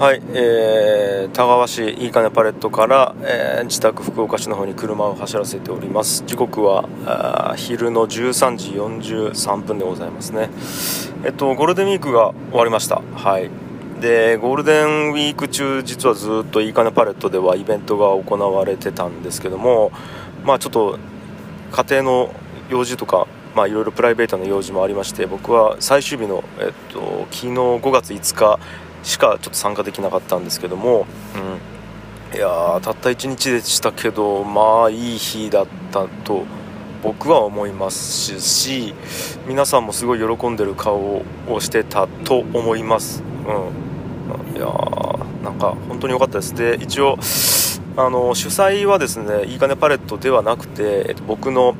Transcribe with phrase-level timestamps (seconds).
[0.00, 6.24] はい、えー、田川市いいかねパレットから、えー、自宅福岡市の方に車を走らせております。
[6.24, 10.48] 時刻は昼の13時43分でございますね。
[11.22, 13.02] えっとゴールデンウィークが終わりました。
[13.14, 13.50] はい。
[14.00, 19.92] でゴールデンウィーク中実はずっといいかねパレットではイベントが行われてたんですけども
[20.44, 20.98] まあちょっと
[21.72, 22.34] 家庭の
[22.70, 28.58] 用事とかまあいろいろプライベートの用事もありまして僕は最終日の、えっと、昨日5月5日
[29.02, 31.06] しかちょっと参加できなかったんですけども、
[32.32, 36.44] うん、いやたった1日でしたけどまあいい日だったと
[37.02, 38.94] 僕は思いますし
[39.46, 44.66] 皆さんもすごい喜んでる顔をしてたと思います、うん、いや
[45.42, 46.54] なんか本当に良かったです。
[46.54, 47.18] で一応
[47.96, 51.74] あの主催はですねいいかねパレットではなくて、えっと、僕の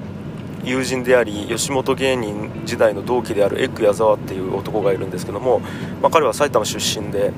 [0.64, 5.61] 友人であり吉本芸人時代の同期であるエッグ矢沢っていう男がいるんですけども、
[6.00, 7.33] まあ、彼は埼玉出身で、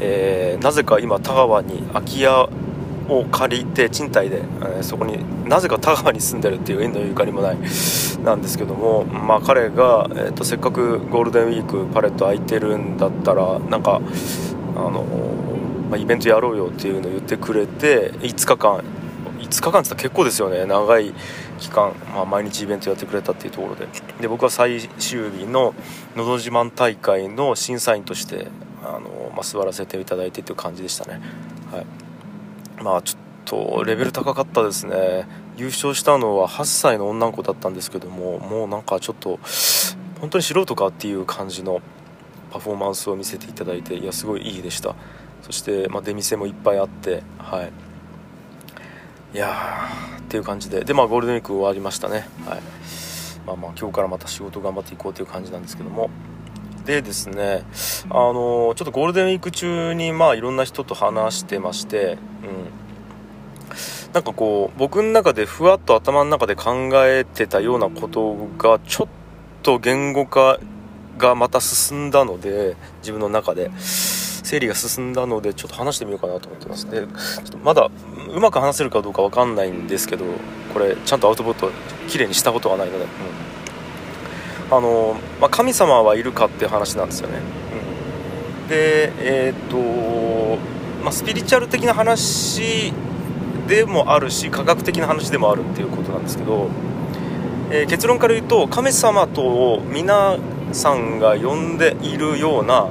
[0.00, 2.48] えー、なぜか今田川に空き家
[3.08, 7.58] を借りて賃貸で、えー、そこになぜか田川に住んでるっていう縁のゆかりもない
[8.24, 14.00] なんですけども、まあ、彼が、えーと、せっかくゴールデンウィークパレット空いてるんだったらなんか
[14.76, 15.04] あの、
[15.90, 18.84] まあ、イベントやろうよっていうのを言ってくれて5日間
[19.52, 20.64] 5日間ってったら結構ですよね。
[20.64, 21.12] 長い
[21.58, 23.86] 期間、まあ、毎日イベントやってくれたっていうところで。
[24.20, 25.74] で僕は最終日の
[26.16, 28.48] 「のど自慢大会」の審査員として
[28.82, 31.20] あの、まあ、座らせていただいてっていう感じでしたね、
[31.70, 31.86] はい、
[32.82, 33.20] まあちょっ
[33.76, 35.26] とレベル高かったですね。
[35.58, 39.38] 優勝したのは8歳の女の子だったんですけどももうなんかちょっと
[40.18, 41.82] 本当に素人かっていう感じの
[42.50, 44.94] パフォーマンスを見せていただいていやすごいいいでした。
[45.42, 47.91] そして、まあ、出店もいっぱいあってはい。
[49.34, 49.88] いや
[50.18, 50.84] っていう感じで。
[50.84, 52.28] でまあゴールデンウィーク終わりましたね。
[52.46, 52.60] はい。
[53.46, 56.10] まあまあ今日からまた仕事頑張っていこうという感じなんですけども。
[56.84, 57.64] でですね
[58.10, 62.72] あのちょっとゴールデンウィーク中にまあいろんな人と話してましてうん。
[64.12, 69.08] なんかこう僕の中でふわっと頭の中で考えてたようなことがちょっ
[69.62, 70.58] と言語化
[71.16, 73.70] がまた進んだので自分の中で。
[74.52, 76.90] 整理が進んだのでちょっと話してみようかなと思ってます。
[76.90, 77.90] でちょっとまだ
[78.32, 80.24] うまく話せるかどうか分かんないんですけど
[80.72, 81.70] これちゃんとアウトプット
[82.08, 87.40] きれいにしたことがないので、うん、あの、まあ、神様はいるかっていう話なんですよね、
[88.62, 89.76] うん、でえっ、と、
[91.02, 92.94] まあ、スピリチュアル的な話
[93.68, 96.70] でもあるし科学的な話でもあるっていうことなんですけど、
[97.70, 100.38] えー、結論から言うと神様と皆
[100.72, 102.88] さんが呼んでいるような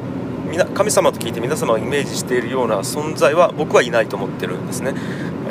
[0.74, 4.94] 神様と聞いて皆様がイメージしているような存在は僕はいないと思ってるんですね、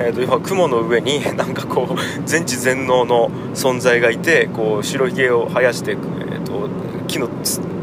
[0.00, 1.94] えーと、要雲の上に なんかこう
[2.24, 6.68] 全知全能の存在がいてこう白ひげを生やして、えーと、
[7.06, 7.28] 木の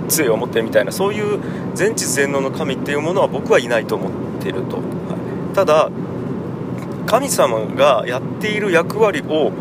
[0.07, 1.39] 杖を持ってるみたいなそういう
[1.75, 4.11] 全知全能の神っていうものは僕はいないと思っ
[4.41, 5.89] てると、はい、ただ
[7.05, 9.51] 神様がやっている役割を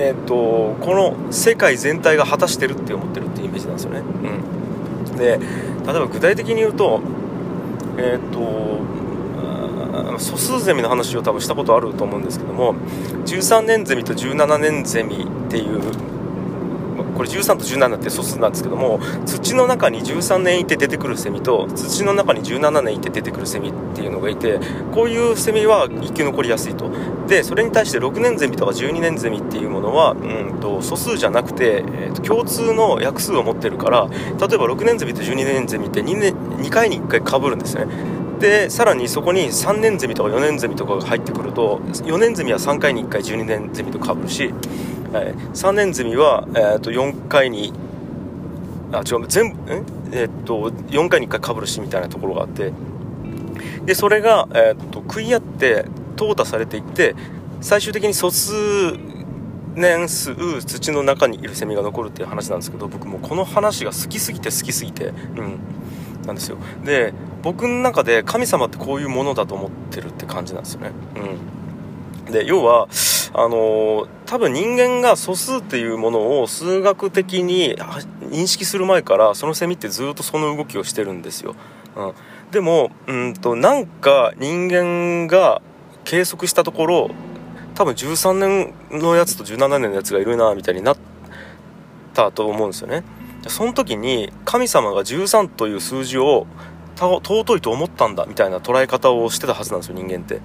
[0.00, 4.00] えーと、この世界全体が果たしてるって思ってるっていうイメージなんですよね、
[5.08, 5.38] うん、で例え
[5.86, 7.00] ば具体的に言うと
[7.96, 8.78] えっ、ー、と
[10.18, 12.74] 素数ゼミの話を多分したことあると思うんですけども
[13.26, 15.80] 13年ゼミと17年ゼミっていう
[17.18, 24.60] これ13と17って素数なんですけども土の中に13年いて出てくるセミと土の中に17年いて出てくるセミっていうのがいて
[24.94, 26.88] こういうセミは生き残りやすいと。
[27.26, 37.86] でそれに対して6年ゼミとか12年ゼミっていうものは、うんと、素数じゃなくて、えーと、共通の約数を持ってるから例えば6年ゼミと12年ゼミって 2, 年2回に1回かぶるんですね。
[38.38, 44.54] でさらにそこに3年ゼミとか4年ゼミとかが入ってくると4年ゼミは3回に1回12年ゼミとかぶるし
[45.12, 47.72] はい、3年ゼミは、えー、と4回に
[48.92, 49.72] あ違う全部
[50.12, 50.24] え？
[50.24, 52.72] ー、っと4回に1回かぶるしみたいなところがあって。
[53.84, 57.14] でそれが、えー、っと食い合って淘汰されていって
[57.62, 58.52] 最終的に素数
[59.74, 65.12] 年数土の中にいるセミが残るっていう話なんですけど僕もこの話が好きすぎて好きすぎてう
[65.42, 65.58] ん
[66.28, 66.58] なんですよ。
[66.84, 70.92] で僕の中で神様ってこういうものだと思ってるって感じなんですよね。
[72.26, 72.32] うん。
[72.32, 72.88] で要は
[73.32, 77.74] あの多分人間が素数っていうものを数学的に
[78.20, 81.54] 認識する前からそのセミってずっとその動きをしてるんですよ、
[81.96, 82.12] うん、
[82.50, 85.62] でもうんとなんか人間が
[86.04, 87.10] 計測したところ
[87.74, 90.96] 多分13年のやつと17年のやつがいるなみたいになっ
[92.12, 93.04] たと思うんですよね。
[93.46, 96.46] その時に神様が13という数字を
[96.96, 100.40] 尊いと思ったんだみたいな捉え方をしてたはずなんですよ人間って。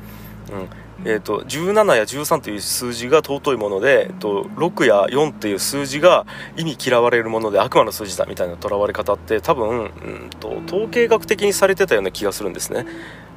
[0.53, 0.69] うん。
[1.05, 12.85] えーと、17や13という数字が尊いもので、えーと、6や4っていう数字が意味嫌われるもので悪魔の数字だみたいなとらわれ方って多分、うんと、統計学的にされてたような気がするんですね。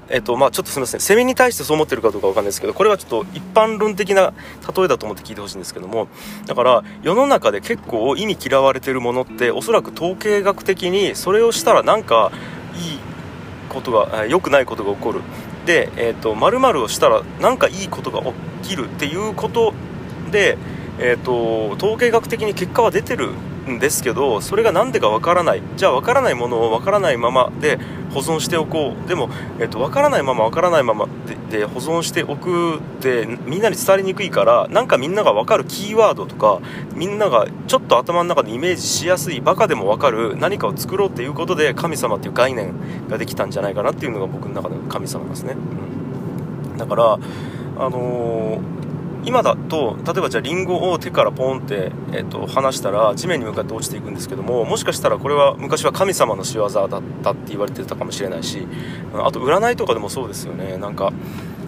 [0.08, 1.00] えっ、とまあ、ちょっとすみません。
[1.00, 4.32] セミに対してそう思ってるかどうかわかんないですけどこれはちょっと一般論的な
[4.76, 6.06] 例えだと思って聞いてほしいんですけども
[6.46, 12.30] だから世の中で結構意味嫌われてるものっておそらく統計学的にそれをしたらなんか
[12.76, 12.98] いい
[13.68, 15.22] ことが良くないことが起こる。
[15.66, 18.22] で、えーと、〇〇をしたら何かいいことが
[18.62, 19.74] 起きるっていうこと
[20.30, 20.56] で、
[20.98, 23.32] えーと、統計学的に結果は出てる
[23.70, 25.62] んですけどそれが何でかわからない。
[25.76, 27.78] じゃあわからないものをわからないままで
[28.10, 29.08] 保存しておこう。
[29.08, 29.28] でも、
[29.58, 31.08] えーと、わからないままわからないまま
[31.50, 36.60] で保存しておくってみんなに伝わりにくいからなんかみんながわかるキーワードとか
[36.94, 42.74] みんながちょっと頭の中でイメージしやすいバカでもわかる何かを作ろうっていうことで神様っていう概念
[43.08, 45.54] ができたんじゃないかなっていうのが僕の中での神様ですね、
[46.72, 47.18] うん、だからあ
[47.90, 48.75] のー
[49.26, 56.88] 今だと例えばじゃあリンゴを手からポンって、えー、と離したら地面に向かって落ちていくんですけどももしかしたらこれは昔は神様の仕業だっ
[57.24, 58.66] たって言われてたかもしれないし
[59.14, 60.76] あと占いとかでもそうですよね。
[60.78, 61.12] なんか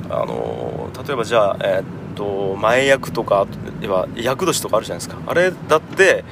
[0.09, 3.47] あの例えばじゃあ、えー、と前役とか
[3.83, 5.21] は厄年とかあるじゃないですか。
[5.27, 6.25] あれだって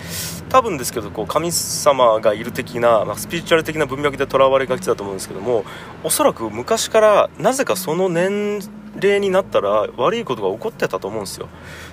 [0.48, 5.64] 多分ですけどこう神様がいる的な、まあ、スピリチュアル的な文脈でとらわれがちだと思うんですけども
[6.04, 8.60] おそらく昔からなぜかその年
[9.02, 11.48] 齢になったら悪いことが起こってたと思うんですよ。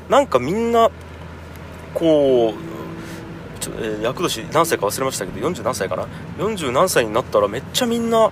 [0.09, 0.89] なんかみんな
[1.93, 6.07] こうちょ、えー、厄年何歳か忘れましたけど40何歳かな
[6.37, 8.31] ？40何歳になったらめっちゃみんな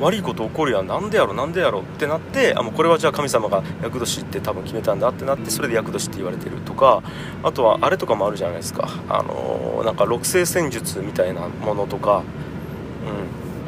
[0.00, 0.86] 悪いこと起こるやん。
[0.86, 1.34] なんでやろ？
[1.34, 1.80] なんでやろ？
[1.80, 5.08] ってなってあもうこれはじゃあ神様が厄年って多分決めたんだ。
[5.08, 7.02] ってなってそれで厄年って言われてるとか
[7.42, 8.88] あとはあれとかもあるじゃないですか。
[9.08, 12.22] あのー、なんか六星戦術みたいなものとか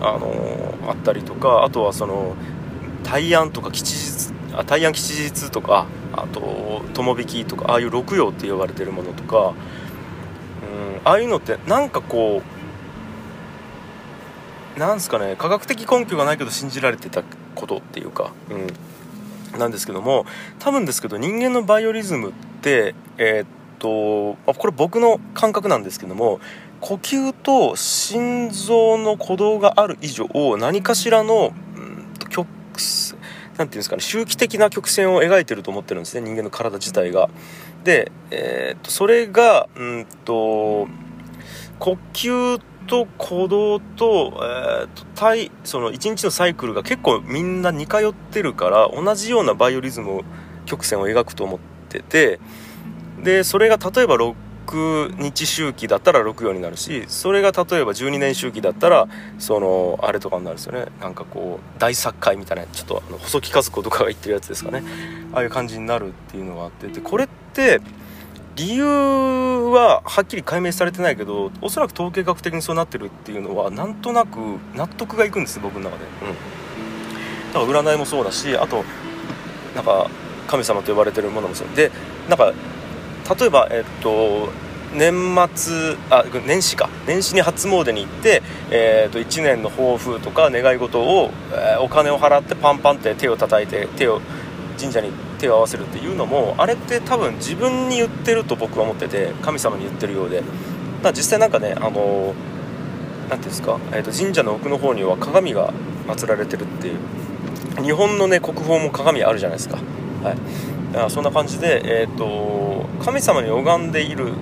[0.01, 2.37] うんあのー、あったりとかあとはその
[3.05, 9.55] 大安とか吉日あ大安吉日とかあと友引きとかああいう六曜って呼ばれてるものとか、うん、
[11.05, 12.43] ああいうのってなんかこ
[14.77, 17.23] うなんすかね科学的根拠がないけど信じられてた
[17.55, 18.33] ことっていうか、
[19.53, 20.27] うん、なんですけども
[20.59, 22.33] 多分ですけど人間のバイオリズムっ
[22.63, 23.47] てえー、っ
[23.79, 26.41] とこれ僕の感覚なんですけども
[26.81, 30.27] 呼吸と心臓の鼓動がある以上
[30.57, 31.53] 何かしらの、
[33.57, 37.29] 何ていうんですかね周期的な曲線を描いてると思ってるんですね人間の体自体が。
[37.85, 40.89] で、えー、っとそれがうんと
[41.79, 50.23] 呼吸と鼓動と,、えー、と体その1日のサイクルが結構みんな似通ってるから同じようなバイオリズム
[50.67, 52.41] 曲線を描くと思ってて
[53.23, 54.17] でそれが例えば
[54.77, 59.09] 6日周期だったら6曜になるしそれが例えば12年周期だったら
[59.39, 60.87] そのあれとかになるんですよね。
[61.01, 64.83] なんかこう大作会みたいなちょっとあの細木和子とかが言ってるやつですかね。
[65.33, 66.89] ああいう感じになるっていうのがあって。
[66.89, 67.81] でこれって
[68.57, 74.37] 理由ははっきり解明されてないけどおそらく統計学的にそうなってるっていうのはなんとなく
[74.75, 76.05] 納得がいくんです僕の中で。
[76.23, 77.53] うん。
[77.53, 78.85] だから占いもそうだしあと
[79.75, 80.11] なんか
[80.47, 81.69] 神様と呼ばれてるものもそう。
[81.75, 81.91] で
[82.29, 82.53] なんか
[83.39, 84.49] 例えば、えっと、
[84.93, 85.13] 年
[85.55, 86.89] 末あ年始か。
[87.07, 94.21] 年始に初詣に行って、えー、と1年の抱負とか願い事を、えー、お金を払ってパンパンって手を叩いて手を
[94.79, 100.43] 神社に手を合わせるっていうのもあれって多分自分に言ってると僕は思ってて神様に言ってるようで。
[101.03, 102.35] だ実際なんかねあの
[103.31, 105.73] 何ていうんですか、えー、と神社の奥の方には鏡が
[106.09, 106.99] 祀られてるっていう。
[107.81, 109.79] 日本のね国宝も鏡あるじゃないですか。
[110.25, 110.80] はい。
[110.95, 114.33] あそんな感じで、えーと、神様に拝んでいる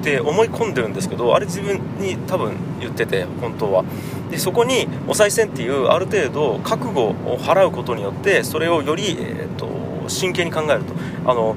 [0.00, 3.84] って思い込んでるんですけどあれ自分に多分言ってて本当は。
[4.30, 9.68] でそこにお賽銭っていうある程度覚悟を払うことによってそれをより、えーと、
[10.08, 10.94] 真剣に考えると。
[11.26, 11.56] あの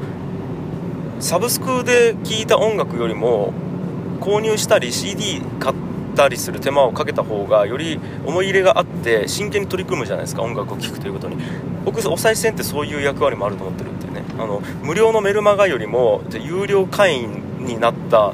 [1.19, 3.51] サブスクで聴いた音楽よりも
[4.21, 5.75] 購入したり CD 買っ
[6.15, 11.37] たりする手間をかけた方がより思い入れがあって真剣に取り組むじゃないですか音楽を聴くということに。
[11.85, 13.96] 僕お賽銭ってそういう役割もあると思ってる。
[14.19, 14.25] ね。
[14.37, 18.33] あの無料のメルマガよりも有料会員になった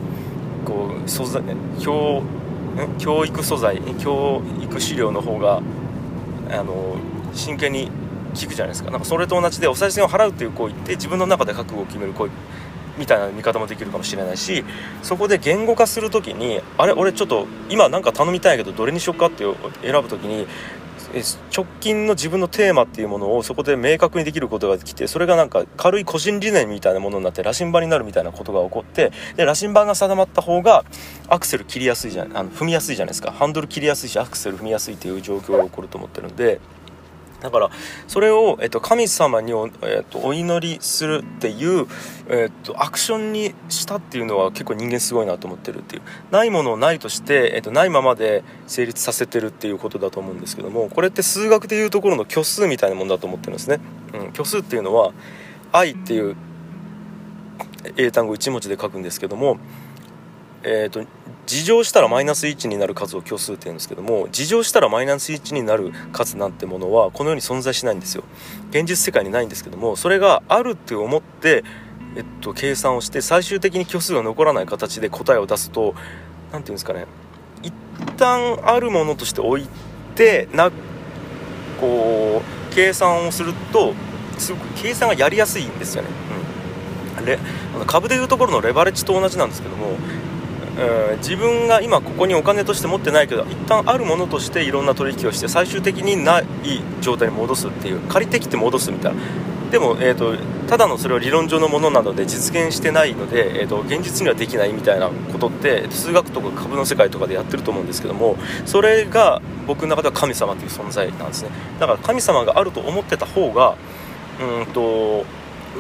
[0.66, 1.44] こう素材
[1.80, 2.24] 教
[2.98, 5.62] 教育素材教育資料の方が
[6.50, 6.96] あの
[7.34, 7.90] 真剣に
[8.34, 8.92] 聞くじゃないですか。
[8.92, 12.32] なんかそれと同じでお賽銭を払うという行為って自分の中で覚悟を決める行為
[12.98, 14.64] みたいな見方もできるかもしれないし
[15.02, 19.44] そこで言語化する時にあれ俺ちょっと今なんか頼みたいけどどれにしようかって
[19.82, 20.48] 選ぶ時に
[21.56, 30.86] 直近の自分のテーマっていうものをそこで明確にできることができてそれがなんか軽い個人理念みたいなものになって羅針盤になるみたいなことが起こってで羅針盤が定まった方が
[31.28, 33.32] アクセル切りやすいじゃあの踏みやすいじゃないですか。
[33.32, 36.60] ハンドル切りやすいしアクセル踏みやすいっていう状況が起こると思ってるんで
[37.44, 37.70] だから
[38.08, 41.88] それを、えっと、神様にお,、えっと、お祈りするっていう、
[42.30, 46.02] えっと、アクションにしたっていうのは結構人間すごいなと思ってるっていう。
[46.32, 53.80] ないものをないとして、えっと、ないままで成立させてるっていうことだと思うんですけどもこれって数学でいうところの虚数みたいなものだと思ってるんですね、
[54.14, 55.14] うん、虚数っていうのは
[55.74, 56.38] 愛っていう
[57.98, 59.58] 英単語1文字で書くんですけども
[60.64, 61.06] えーと
[61.46, 68.24] 事乗したらマイナス1になる数を虚数って言うんですけども事乗したらマイナス1になる数なんてものはこの世に存在しないんですよ。
[68.70, 71.64] 現実世界にないんですけどもそれがあるって思って、
[72.16, 75.98] えっと、計算をして最終的に虚数が残らない形で答えを出すと何て
[76.52, 77.06] 言うんですかね
[77.62, 77.74] 一
[78.18, 79.68] 旦あるものとして置い
[80.16, 80.72] てな
[81.80, 83.94] こう計算をすると
[84.38, 86.10] すごく計算がやりやすいんですよね、
[87.20, 87.38] うん、レ
[87.86, 89.98] 株でいうところのレバレッジと同じなんですけども
[90.78, 96.46] うん、自分が今ここにお金として持ってないけど一旦あるものとしていろんな取引をして最終的にない
[97.02, 99.22] 状態に戻すっていう借りてきて戻すみたいな。
[99.74, 100.36] でも、えーと、
[100.68, 108.38] ただのそれは理論上のものなので実現してないので、えーと、現実にはできないみたいなことって数学とか株の世界とかでやってると思うんですけども
[108.68, 111.50] それが僕の中では神様という存在なんですね。
[111.80, 113.76] だから神様があると思ってた方が
[114.40, 115.26] うんと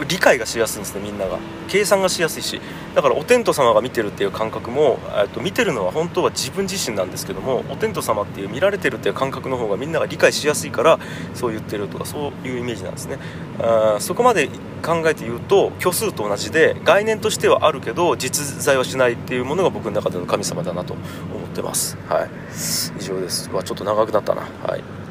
[0.08, 1.38] 理解がしやすいんですねみんなが。
[1.68, 2.60] 計算がしやすいし。
[2.96, 11.00] だからお天道様が見てるっていう感覚もえっと見てるのは本当は自分自身なんですけどもお天道様っていう見られてるっていう感覚の方がみんなが理解しやすいから
[11.34, 13.18] そう言ってるとかそういうイメージなんですね。
[13.60, 14.50] あそこまで
[14.84, 21.04] 考えて言うと虚数と同じで概念としてはあるけど実在はしないっていうものが僕の中での神様だなと思
[21.46, 21.98] ってます。
[22.10, 22.30] はい。
[23.00, 23.50] 以上です。
[23.52, 24.42] わちょっと長くなったな。
[24.42, 25.02] はい。